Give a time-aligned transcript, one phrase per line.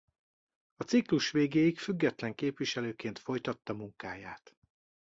[0.75, 4.55] A ciklus végéig független képviselőként folytatta munkáját.